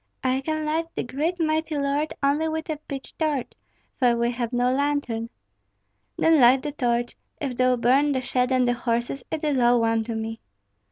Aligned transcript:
"I 0.23 0.41
can 0.43 0.65
light 0.65 0.87
the 0.95 1.03
great 1.03 1.39
mighty 1.39 1.77
lord 1.77 2.11
only 2.23 2.47
with 2.47 2.71
a 2.71 2.77
pitch 2.77 3.15
torch, 3.19 3.53
for 3.99 4.17
we 4.17 4.31
have 4.31 4.51
no 4.51 4.73
lantern." 4.73 5.29
"Then 6.17 6.39
light 6.41 6.63
the 6.63 6.71
torch; 6.71 7.15
if 7.39 7.55
thou 7.55 7.75
burn 7.75 8.11
the 8.13 8.19
shed 8.21 8.51
and 8.51 8.67
the 8.67 8.73
horses, 8.73 9.23
it 9.29 9.43
is 9.43 9.59
all 9.59 9.79
one 9.79 10.03
to 10.05 10.15
me." 10.15 10.39